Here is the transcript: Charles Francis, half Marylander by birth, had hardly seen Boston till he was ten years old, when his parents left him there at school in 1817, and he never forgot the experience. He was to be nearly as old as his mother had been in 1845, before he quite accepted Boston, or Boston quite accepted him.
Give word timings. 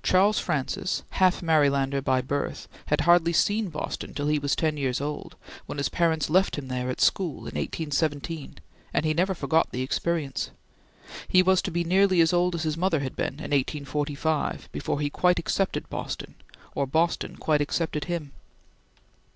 Charles 0.00 0.38
Francis, 0.38 1.02
half 1.10 1.40
Marylander 1.42 2.00
by 2.00 2.20
birth, 2.20 2.68
had 2.86 3.00
hardly 3.00 3.32
seen 3.32 3.68
Boston 3.68 4.14
till 4.14 4.28
he 4.28 4.38
was 4.38 4.54
ten 4.54 4.76
years 4.76 5.00
old, 5.00 5.34
when 5.66 5.78
his 5.78 5.88
parents 5.88 6.30
left 6.30 6.56
him 6.56 6.68
there 6.68 6.88
at 6.88 7.00
school 7.00 7.38
in 7.38 7.56
1817, 7.56 8.58
and 8.94 9.04
he 9.04 9.12
never 9.12 9.34
forgot 9.34 9.72
the 9.72 9.82
experience. 9.82 10.52
He 11.26 11.42
was 11.42 11.60
to 11.62 11.72
be 11.72 11.82
nearly 11.82 12.20
as 12.20 12.32
old 12.32 12.54
as 12.54 12.62
his 12.62 12.76
mother 12.76 13.00
had 13.00 13.16
been 13.16 13.40
in 13.40 13.50
1845, 13.50 14.68
before 14.70 15.00
he 15.00 15.10
quite 15.10 15.40
accepted 15.40 15.90
Boston, 15.90 16.36
or 16.76 16.86
Boston 16.86 17.34
quite 17.34 17.60
accepted 17.60 18.04
him. 18.04 18.30